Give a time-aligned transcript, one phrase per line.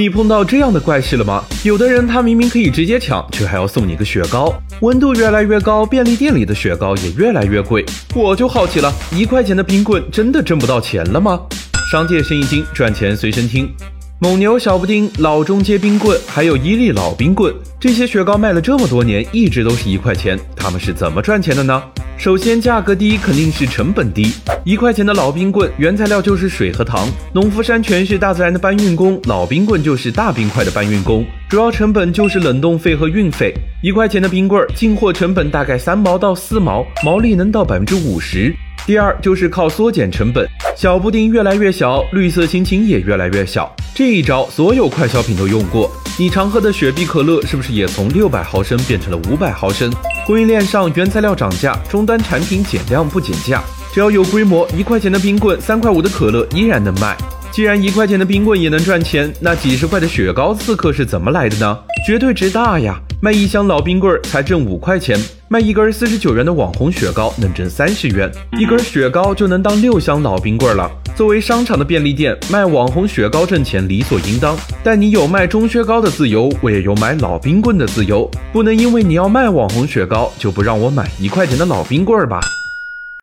[0.00, 1.44] 你碰到这样的怪事了吗？
[1.62, 4.50] 有的人他明明可以直接抢，却还要送你个雪糕。
[4.80, 7.84] 温度越来越高，便利店里的雪糕也越来越贵。
[8.14, 11.38] 我就好奇了，一块钱的冰棍真的挣不到钱了吗？
[11.92, 13.70] 商界生意经，赚钱随身听。
[14.20, 20.40] 蒙牛小布丁、老中街冰棍，还有伊利老冰棍，这些雪糕卖了这么多年，一直都是一块钱。
[20.56, 21.82] 他们是怎么赚钱的呢？
[22.20, 24.30] 首先，价格低肯定是成本低。
[24.62, 33.54] 一块钱的老冰棍，原材料就是水和糖，农夫山泉是大自然的搬运工，老冰棍就是大冰块的搬运工，主要成本就是冷冻费和运费。
[33.82, 38.54] 一块钱的冰棍，进货成本大概三毛到四毛，毛利能到百分之五十。
[38.86, 43.74] 第二就是靠缩减成本，小布丁越来越小，绿色心情也越来越小。
[43.94, 45.90] 这一招所有快消品都用过。
[46.18, 49.90] 你常喝的雪碧可乐是不是也从六百毫升变成了五百毫升？
[50.30, 53.60] 供应链上原材料涨价，终端产品减量不减价。
[53.92, 57.16] 只要有规模，一块钱的冰棍、三块五的可乐依然能卖。
[57.50, 61.76] 既然一块钱的冰棍也能赚钱，那几十块的雪糕刺客是怎么来的呢？
[62.06, 63.00] 绝对值大呀！
[63.20, 70.88] 卖一箱老冰棍才挣五块钱，卖一根四十九元的网红雪糕能挣三十元，一根雪糕就能当六箱老冰棍了。
[71.20, 74.56] 作为商场的便利店，卖网红雪糕挣钱理所应当。
[74.82, 82.40] 但你有卖中雪糕的自由，我也有买老冰棍的自由，不能因为你要卖网红雪糕就不让我买一块钱的老冰棍儿吧？